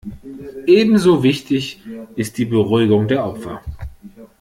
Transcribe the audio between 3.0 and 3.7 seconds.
der Opfer.